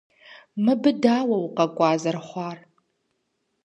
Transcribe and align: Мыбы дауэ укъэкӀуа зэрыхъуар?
Мыбы 0.63 0.91
дауэ 1.01 1.37
укъэкӀуа 1.45 1.91
зэрыхъуар? 2.01 2.57